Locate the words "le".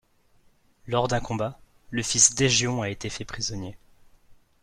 1.91-2.01